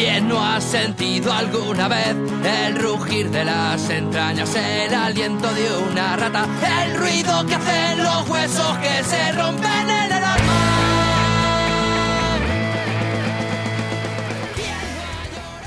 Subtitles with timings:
[0.00, 6.16] ¿Quién no ha sentido alguna vez el rugir de las entrañas, el aliento de una
[6.16, 6.48] rata,
[6.86, 10.58] el ruido que hacen los huesos que se rompen en el alma?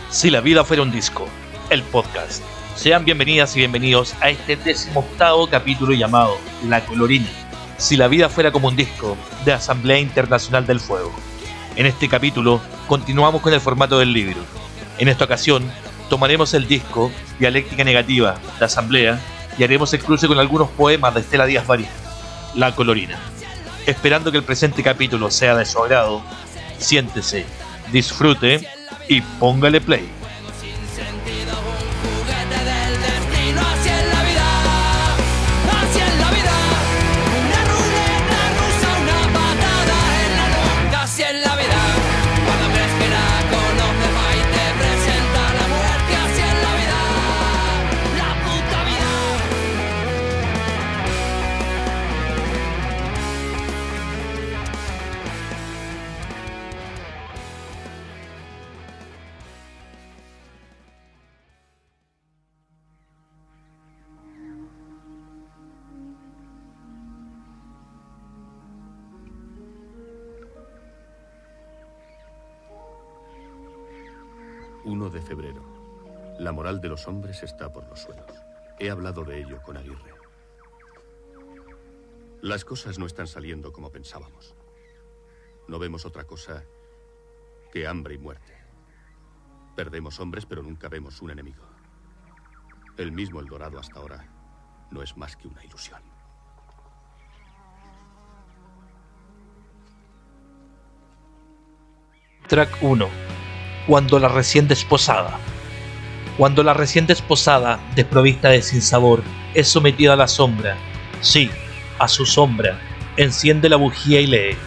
[0.10, 1.28] Si la vida fuera un disco,
[1.70, 2.42] el podcast.
[2.76, 7.30] Sean bienvenidas y bienvenidos a este decimoctavo capítulo llamado La Colorina.
[7.78, 9.16] Si la vida fuera como un disco
[9.46, 11.14] de Asamblea Internacional del Fuego.
[11.76, 14.42] En este capítulo continuamos con el formato del libro.
[15.00, 15.64] En esta ocasión
[16.08, 19.20] tomaremos el disco Dialéctica Negativa de Asamblea
[19.58, 21.90] y haremos el cruce con algunos poemas de Estela Díaz Varía,
[22.54, 23.18] La Colorina.
[23.88, 26.22] Esperando que el presente capítulo sea de su agrado,
[26.78, 27.46] siéntese,
[27.92, 28.68] disfrute
[29.10, 30.08] y póngale play.
[75.04, 75.62] ...1 de febrero.
[76.40, 78.32] La moral de los hombres está por los suelos.
[78.80, 80.14] He hablado de ello con Aguirre.
[82.42, 84.56] Las cosas no están saliendo como pensábamos.
[85.68, 86.64] No vemos otra cosa
[87.74, 88.54] que hambre y muerte.
[89.76, 91.66] Perdemos hombres, pero nunca vemos un enemigo.
[92.96, 94.26] El mismo El Dorado hasta ahora
[94.90, 96.02] no es más que una ilusión.
[102.48, 103.33] Track 1.
[103.88, 105.38] Cuando la recién desposada.
[106.38, 109.24] Cuando la recién desposada, desprovista de sinsabor,
[109.54, 110.78] es sometida a la sombra,
[111.22, 111.52] sí,
[112.00, 112.80] a su sombra,
[113.18, 114.58] enciende la bujía y lee.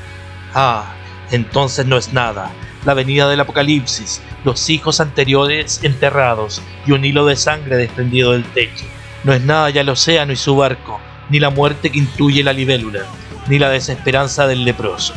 [0.55, 0.94] Ah,
[1.31, 2.50] entonces no es nada.
[2.84, 8.44] La venida del apocalipsis, los hijos anteriores enterrados y un hilo de sangre desprendido del
[8.44, 8.84] techo.
[9.25, 11.00] No es nada ya el océano y su barco,
[11.31, 13.06] ni la muerte que intuye la libélula,
[13.49, 15.15] ni la desesperanza del leproso.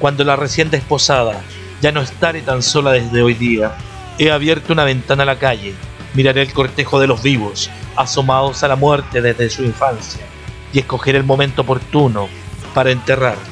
[0.00, 1.42] Cuando la recién desposada
[1.82, 3.76] ya no estaré tan sola desde hoy día,
[4.16, 5.74] he abierto una ventana a la calle,
[6.14, 10.24] miraré el cortejo de los vivos, asomados a la muerte desde su infancia,
[10.72, 12.28] y escogeré el momento oportuno
[12.72, 13.51] para enterrarla.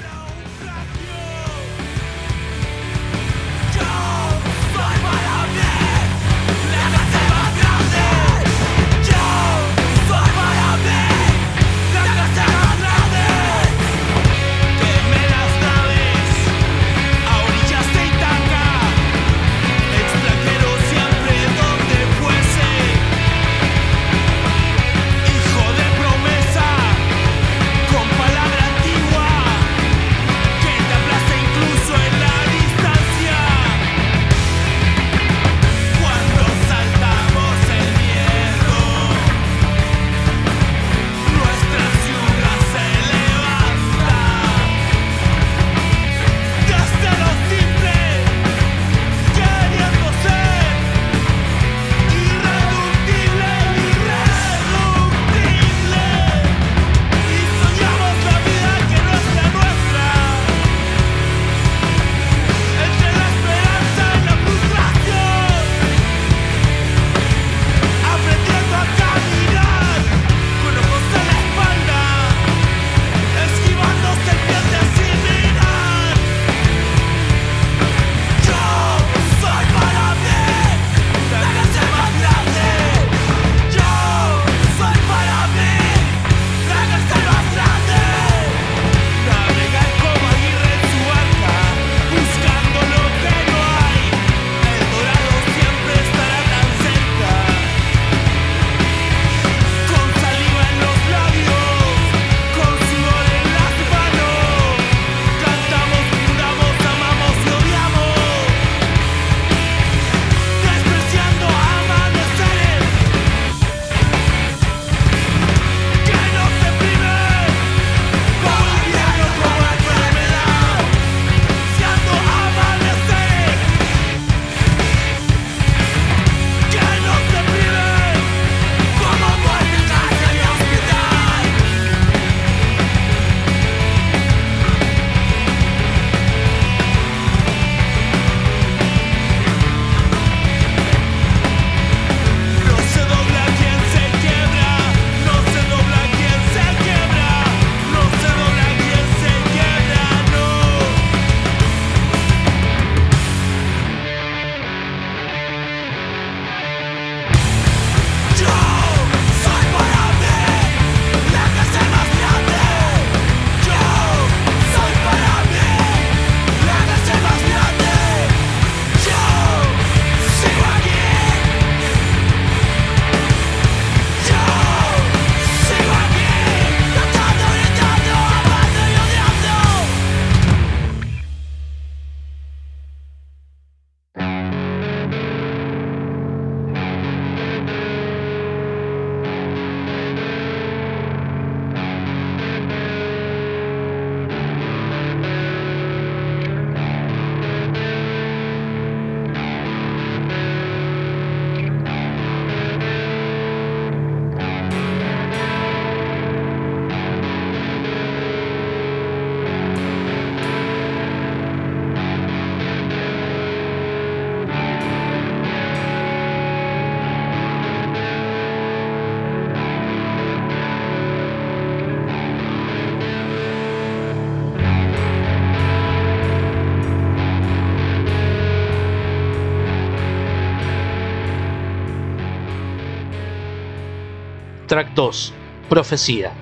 [234.70, 235.32] Track 2.
[235.68, 236.32] Profecía.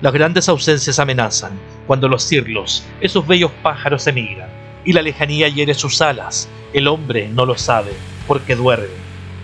[0.00, 1.52] Las grandes ausencias amenazan
[1.86, 4.48] cuando los cirlos, esos bellos pájaros, emigran
[4.84, 6.48] y la lejanía hiere sus alas.
[6.72, 7.92] El hombre no lo sabe
[8.26, 8.88] porque duerme,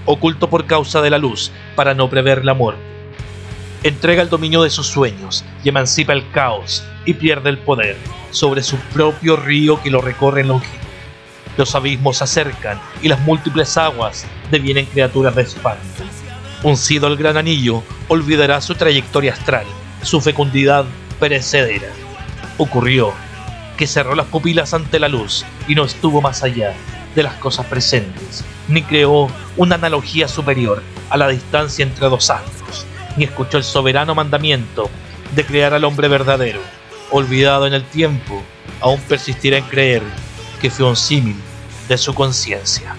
[0.05, 2.83] oculto por causa de la luz para no prever la muerte.
[3.85, 7.97] Entrega el dominio de sus sueños y emancipa el caos y pierde el poder
[8.33, 10.89] sobre su propio río que lo recorre en longitud.
[11.57, 16.03] Los abismos se acercan y las múltiples aguas devienen criaturas de espanto.
[16.64, 19.67] Uncido el gran anillo, olvidará su trayectoria astral,
[20.03, 20.85] su fecundidad
[21.19, 21.88] perecedera.
[22.56, 23.12] Ocurrió
[23.76, 26.73] que cerró las pupilas ante la luz y no estuvo más allá
[27.17, 32.87] de las cosas presentes, ni creó una analogía superior a la distancia entre dos astros,
[33.17, 34.88] ni escuchó el soberano mandamiento
[35.35, 36.61] de crear al hombre verdadero.
[37.11, 38.41] Olvidado en el tiempo,
[38.81, 40.03] aún persistirá en creer
[40.61, 41.37] que fue un símil
[41.88, 42.94] de su conciencia.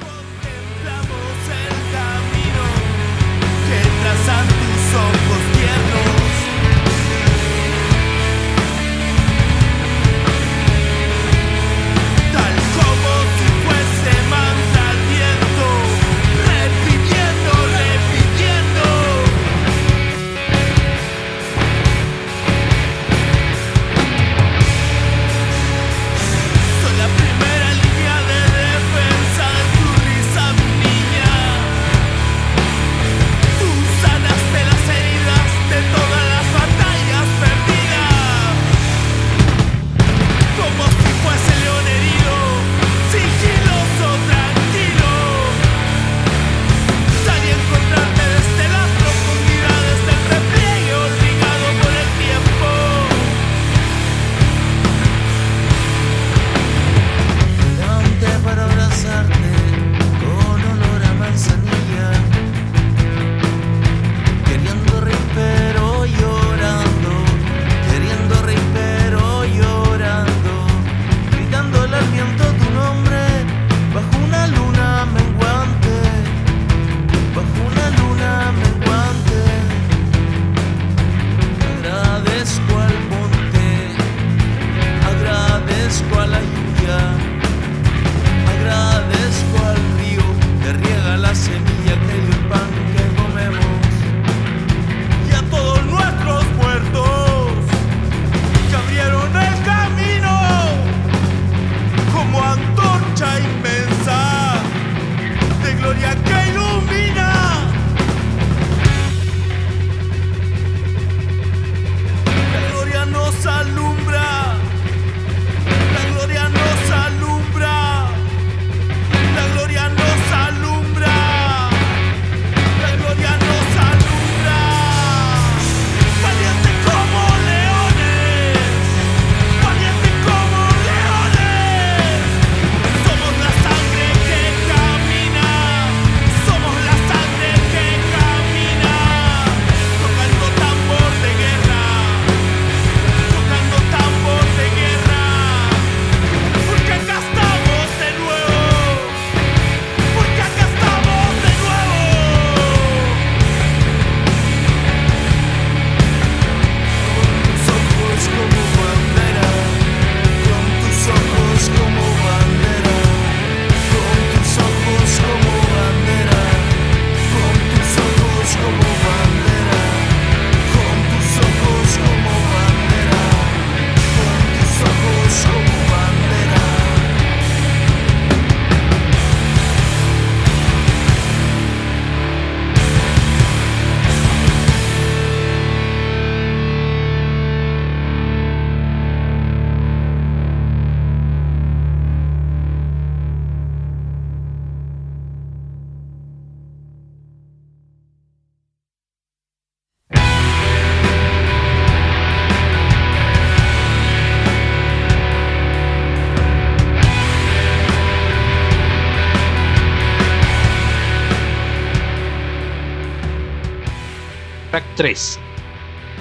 [215.03, 215.37] 3.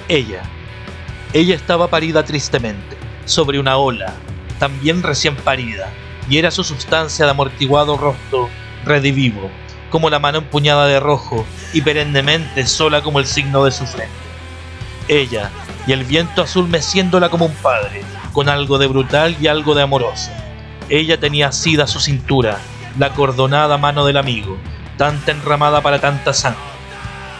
[0.09, 0.43] Ella.
[1.31, 4.13] Ella estaba parida tristemente, sobre una ola,
[4.59, 5.89] también recién parida,
[6.29, 8.49] y era su sustancia de amortiguado rostro
[8.83, 9.49] redivivo,
[9.89, 14.13] como la mano empuñada de rojo y perennemente sola como el signo de su frente.
[15.07, 15.49] Ella
[15.87, 18.01] y el viento azul meciéndola como un padre,
[18.33, 20.29] con algo de brutal y algo de amoroso.
[20.89, 22.59] Ella tenía asida su cintura,
[22.99, 24.57] la cordonada mano del amigo,
[24.97, 26.59] tanta enramada para tanta sangre.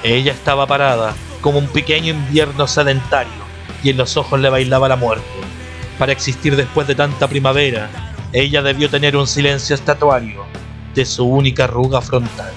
[0.03, 3.43] Ella estaba parada, como un pequeño invierno sedentario,
[3.83, 5.27] y en los ojos le bailaba la muerte.
[5.99, 7.89] Para existir después de tanta primavera,
[8.31, 10.45] ella debió tener un silencio estatuario
[10.95, 12.53] de su única arruga frontal.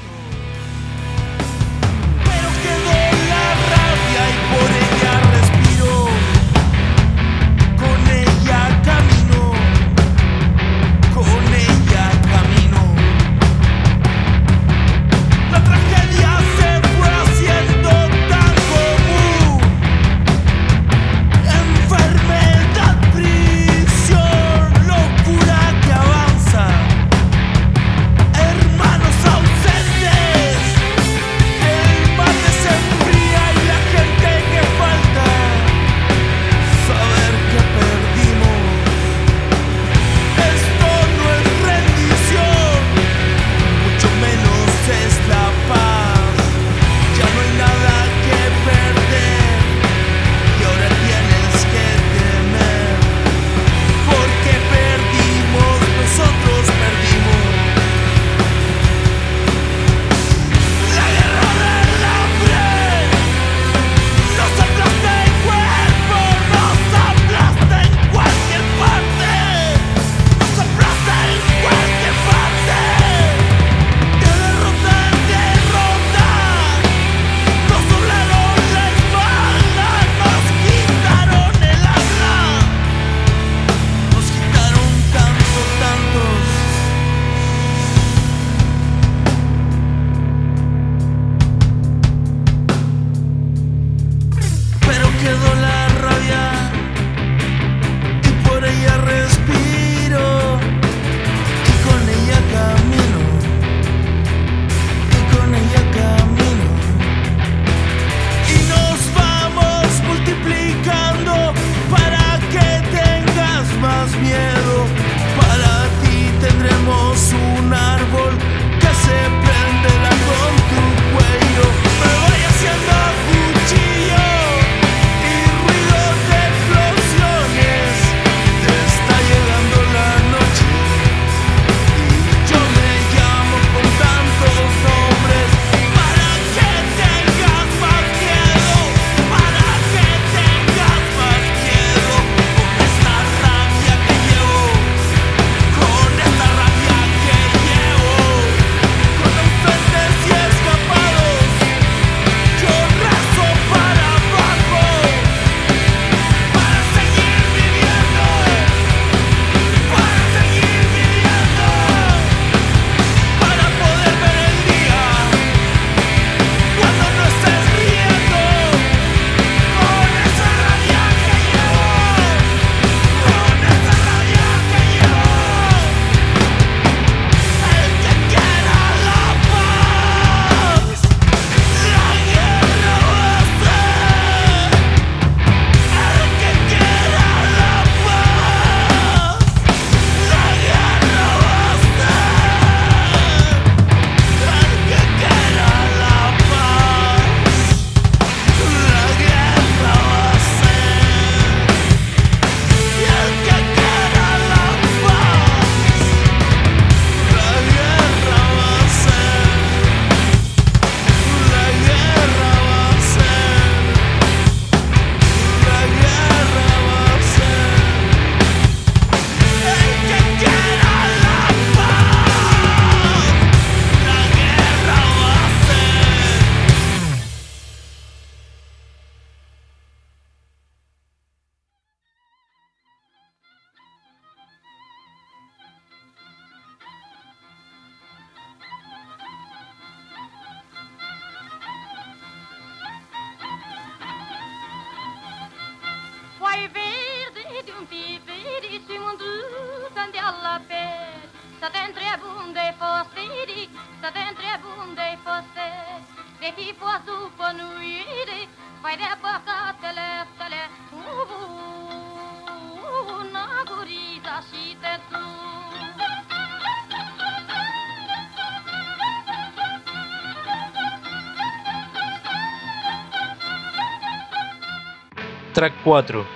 [275.56, 276.26] Track 4.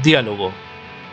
[0.00, 0.52] Diálogo.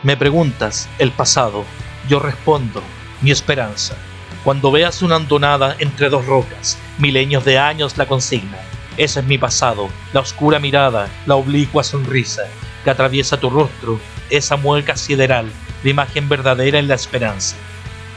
[0.03, 1.65] Me preguntas el pasado.
[2.07, 2.83] Yo respondo
[3.23, 3.95] mi esperanza.
[4.43, 8.59] Cuando veas una hondonada entre dos rocas, milenios de años la consigna.
[8.95, 12.43] Ese es mi pasado, la oscura mirada, la oblicua sonrisa
[12.83, 13.99] que atraviesa tu rostro,
[14.29, 15.51] esa mueca sideral,
[15.83, 17.55] la imagen verdadera en la esperanza.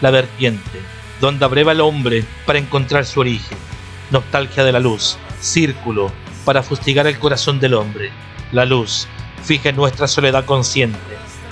[0.02, 0.82] La vertiente,
[1.18, 3.56] donde abreva el hombre para encontrar su origen.
[4.10, 6.12] Nostalgia de la luz, círculo,
[6.44, 8.10] para fustigar el corazón del hombre.
[8.52, 9.08] La luz,
[9.42, 10.98] fija en nuestra soledad consciente.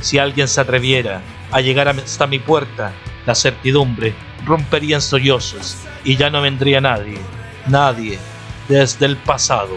[0.01, 2.93] Si alguien se atreviera a llegar hasta mi puerta,
[3.27, 4.15] la certidumbre
[4.45, 7.19] rompería en sollozos y ya no vendría nadie,
[7.67, 8.19] nadie,
[8.69, 9.77] desde el pasado.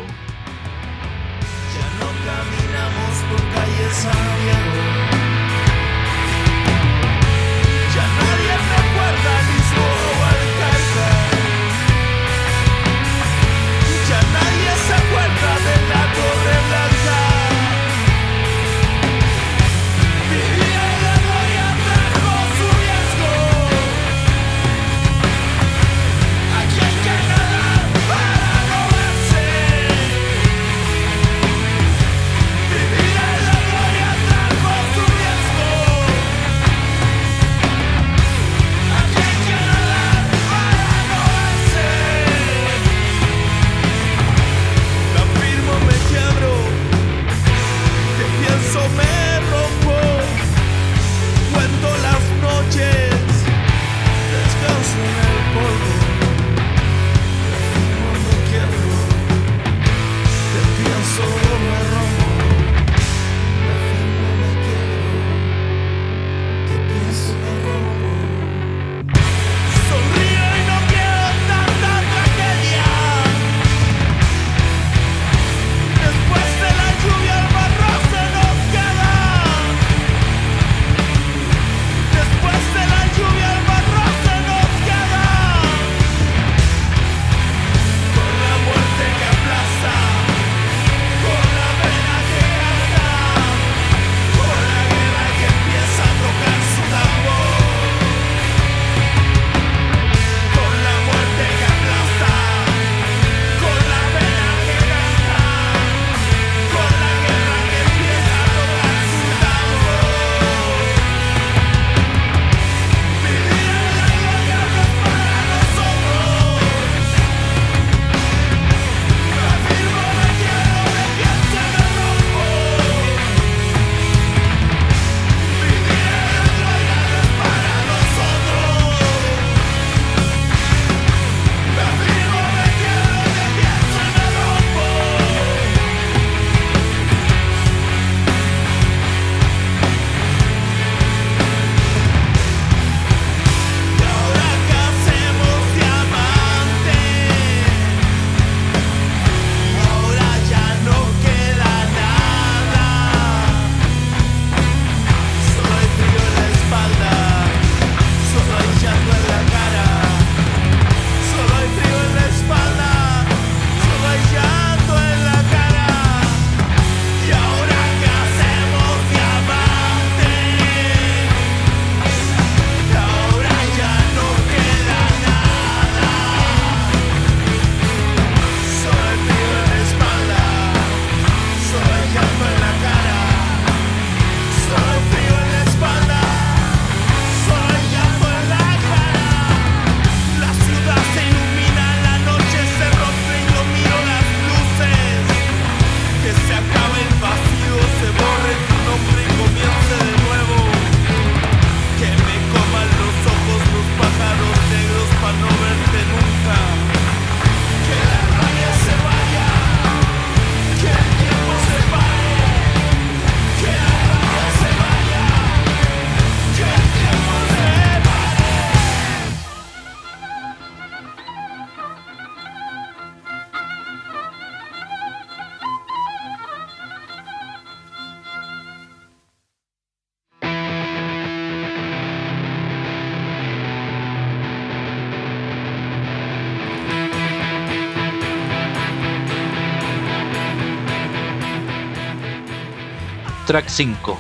[243.52, 244.18] Track 5,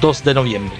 [0.00, 0.78] 2 de noviembre.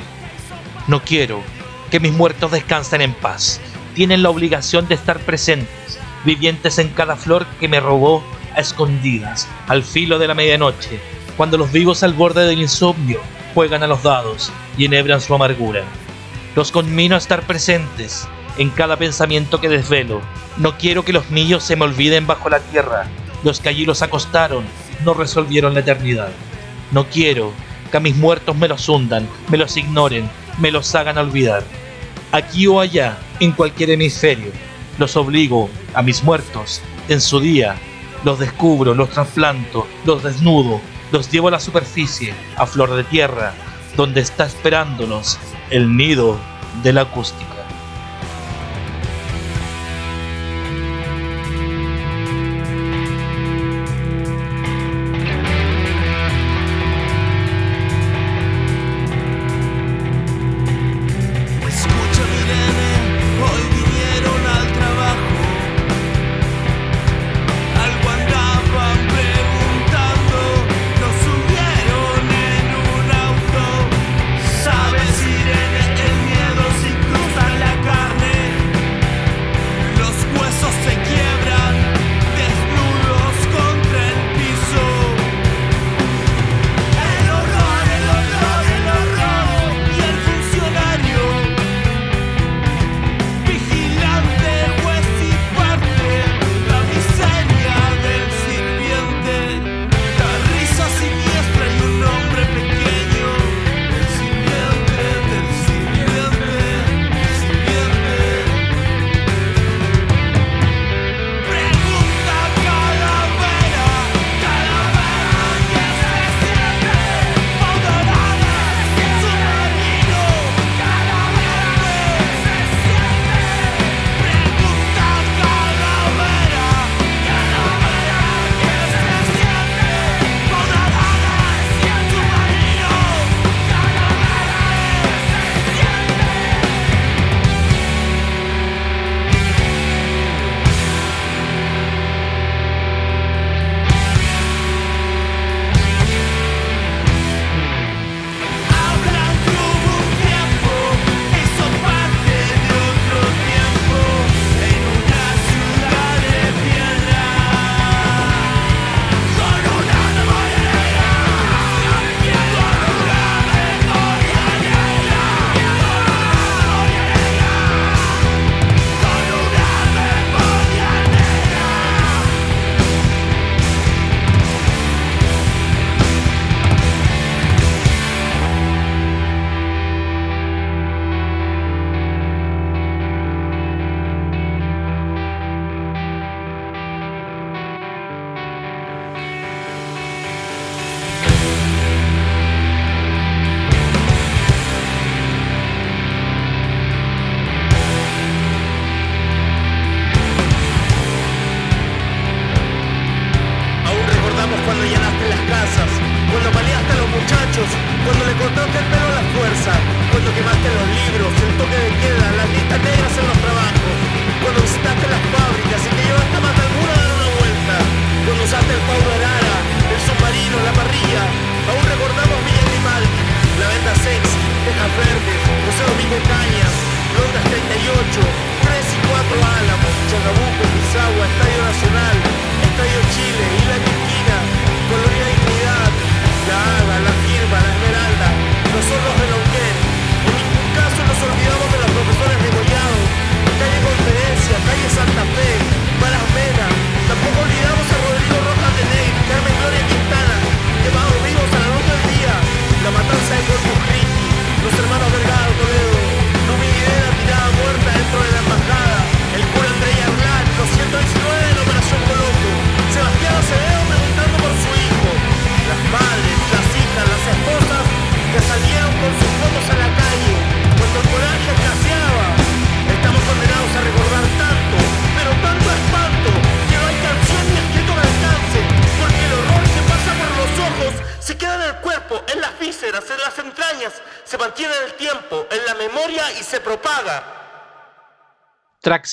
[0.89, 1.43] No quiero
[1.91, 3.61] que mis muertos descansen en paz.
[3.95, 8.25] Tienen la obligación de estar presentes, vivientes en cada flor que me robó
[8.57, 10.99] a escondidas, al filo de la medianoche,
[11.37, 13.21] cuando los vivos al borde del insomnio
[13.53, 15.85] juegan a los dados y enhebran su amargura.
[16.57, 20.23] Los conmino a estar presentes en cada pensamiento que desvelo.
[20.57, 23.09] No quiero que los míos se me olviden bajo la tierra.
[23.43, 24.65] Los que allí los acostaron
[25.05, 26.31] no resolvieron la eternidad.
[26.93, 27.53] No quiero
[27.95, 30.29] que a mis muertos me los hundan, me los ignoren,
[30.59, 31.63] me los hagan olvidar.
[32.33, 34.51] Aquí o allá, en cualquier hemisferio,
[34.99, 37.77] los obligo a mis muertos en su día.
[38.25, 40.81] Los descubro, los trasplanto, los desnudo,
[41.13, 43.55] los llevo a la superficie, a flor de tierra,
[43.97, 45.39] donde está esperándolos
[45.71, 46.37] el nido
[46.83, 47.54] del acústico.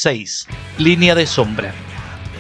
[0.02, 0.48] 6.
[0.80, 1.76] Línea de sombra.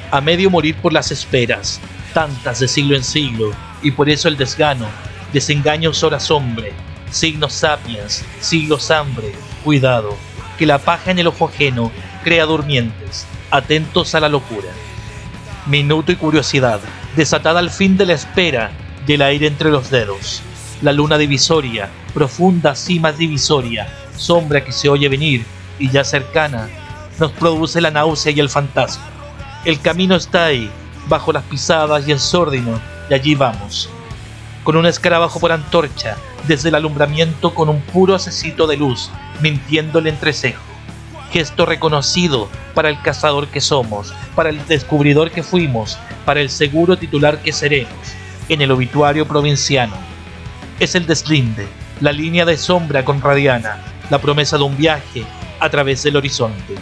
[0.10, 1.80] A medio morir por las esperas,
[2.12, 3.52] tantas de siglo en siglo,
[3.84, 4.88] y por eso el desgano,
[5.32, 6.74] desengaños horas hombre,
[7.12, 9.32] signos sapiens, siglos hambre,
[9.63, 10.17] cuidado,
[10.58, 11.91] que la paja en el ojo ajeno
[12.24, 14.69] crea durmientes, atentos a la locura.
[15.67, 16.80] Minuto y curiosidad,
[17.15, 18.71] desatada al fin de la espera,
[19.06, 20.41] del aire entre los dedos.
[20.82, 25.45] La luna divisoria, profunda cima divisoria, sombra que se oye venir
[25.78, 26.67] y ya cercana,
[27.21, 29.03] nos produce la náusea y el fantasma.
[29.63, 30.71] El camino está ahí,
[31.07, 32.81] bajo las pisadas y el sórdino,
[33.12, 33.91] y allí vamos.
[34.63, 39.99] Con un escarabajo por antorcha, desde el alumbramiento con un puro asesito de luz, mintiendo
[39.99, 40.63] el entrecejo.
[41.31, 46.97] Gesto reconocido para el cazador que somos, para el descubridor que fuimos, para el seguro
[46.97, 47.93] titular que seremos,
[48.49, 49.93] en el obituario provinciano.
[50.79, 51.67] Es el deslinde,
[51.99, 53.79] la línea de sombra con Radiana,
[54.10, 55.23] la promesa de un viaje
[55.60, 56.75] a través del horizonte.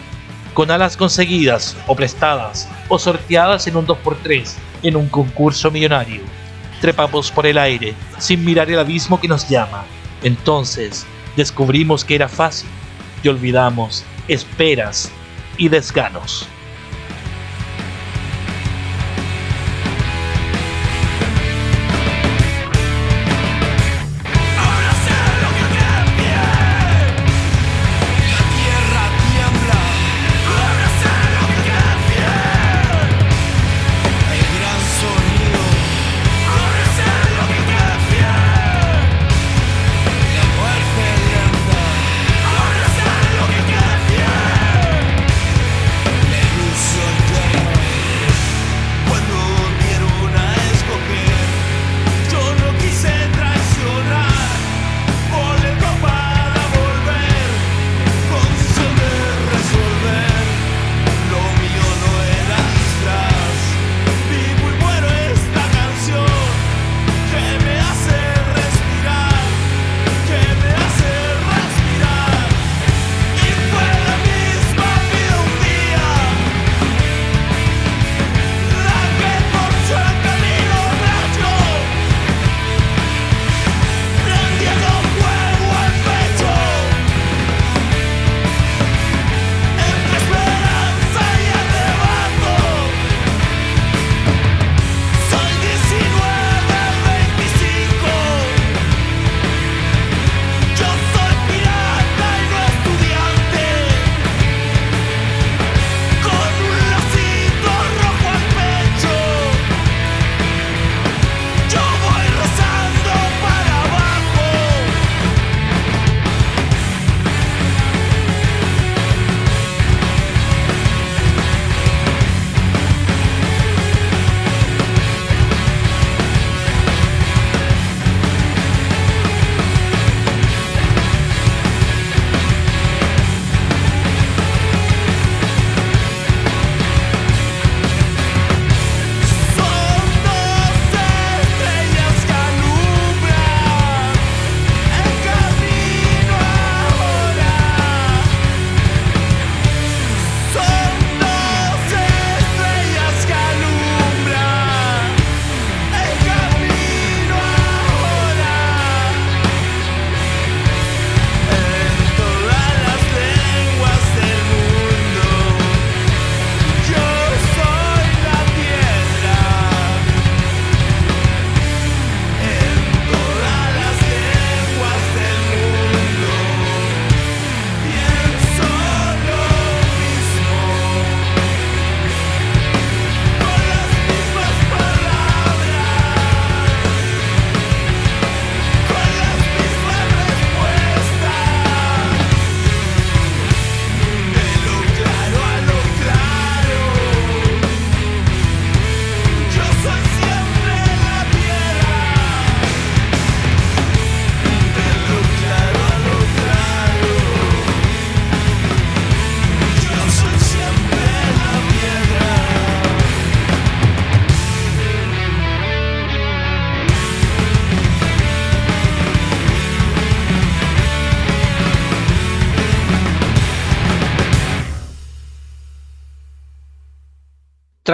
[0.60, 6.20] Con alas conseguidas, o prestadas, o sorteadas en un 2x3, en un concurso millonario.
[6.82, 9.86] Trepamos por el aire, sin mirar el abismo que nos llama.
[10.22, 12.68] Entonces, descubrimos que era fácil,
[13.24, 15.10] y olvidamos esperas
[15.58, 16.46] y desganos.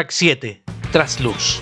[0.05, 0.61] Track 7.
[0.91, 1.61] Trasluz.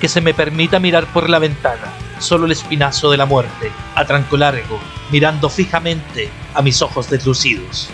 [0.00, 4.04] Que se me permita mirar por la ventana, solo el espinazo de la muerte, a
[4.04, 4.80] tranco largo,
[5.12, 7.88] mirando fijamente a mis ojos deslucidos.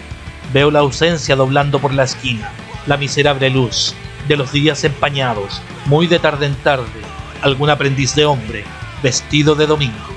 [0.54, 2.50] Veo la ausencia doblando por la esquina,
[2.86, 3.94] la miserable luz
[4.26, 7.02] de los días empañados, muy de tarde en tarde,
[7.42, 8.64] algún aprendiz de hombre,
[9.02, 10.14] vestido de domingo.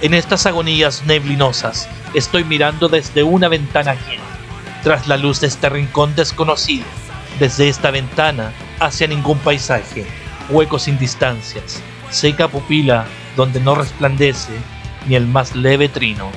[0.00, 4.24] En estas agonías neblinosas estoy mirando desde una ventana ajena,
[4.82, 6.86] tras la luz de este rincón desconocido,
[7.38, 10.06] desde esta ventana hacia ningún paisaje,
[10.48, 14.52] hueco sin distancias, seca pupila donde no resplandece
[15.06, 16.30] ni el más leve trino.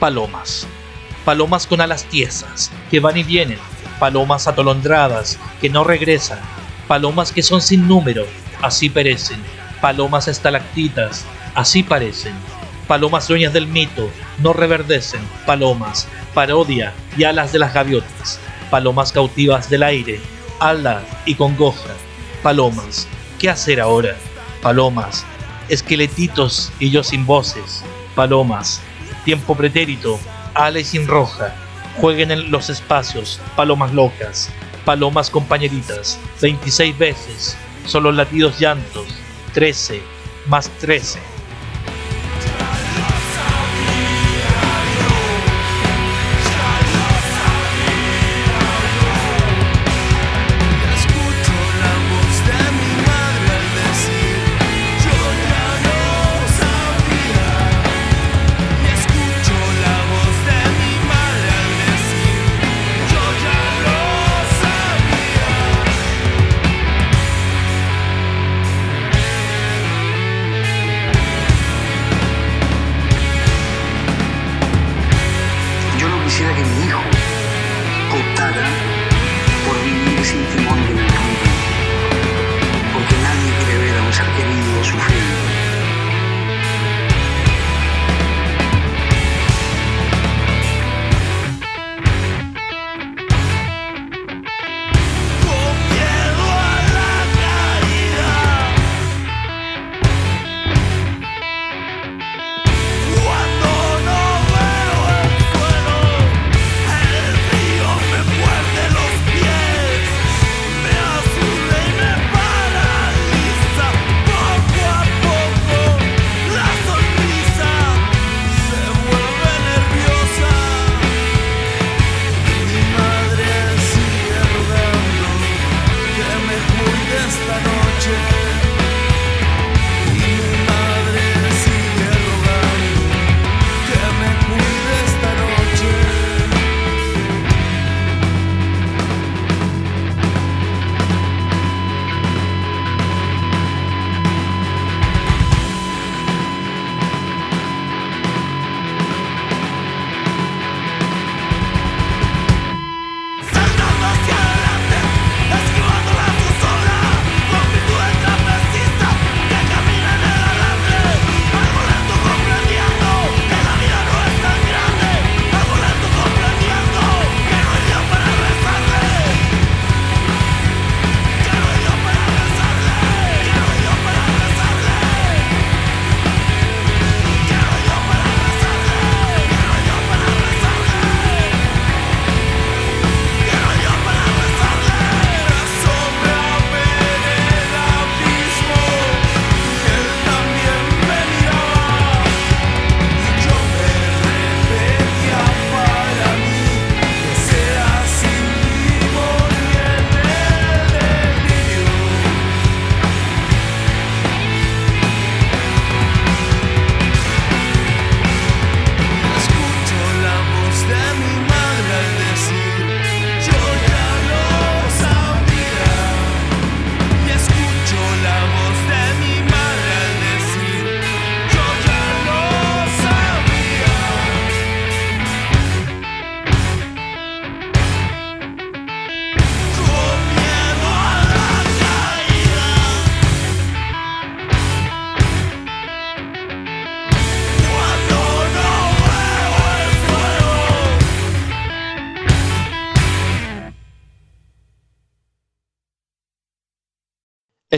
[0.00, 0.66] palomas.
[1.24, 3.58] Palomas con alas tiesas, que van y vienen.
[4.00, 6.40] Palomas atolondradas, que no regresan.
[6.88, 8.24] Palomas que son sin número,
[8.62, 9.40] así perecen.
[9.80, 11.24] Palomas estalactitas,
[11.54, 12.32] así parecen.
[12.88, 15.20] Palomas dueñas del mito, no reverdecen.
[15.46, 18.40] Palomas, parodia y alas de las gaviotas.
[18.70, 20.20] Palomas cautivas del aire,
[20.58, 21.90] alas y congoja.
[22.42, 23.06] Palomas,
[23.38, 24.16] ¿qué hacer ahora?
[24.62, 25.26] Palomas,
[25.68, 27.84] esqueletitos y yo sin voces.
[28.14, 28.80] Palomas,
[29.24, 30.18] Tiempo pretérito,
[30.54, 31.54] Ale sin roja.
[31.96, 34.50] Jueguen en los espacios, palomas locas,
[34.84, 37.56] palomas compañeritas, 26 veces,
[37.86, 39.06] solo latidos llantos,
[39.52, 40.00] 13,
[40.46, 41.29] más 13.